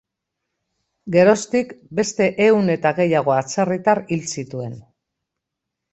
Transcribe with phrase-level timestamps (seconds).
[1.15, 4.77] Geroztik beste ehun eta gehiago atzerritar hil zituen.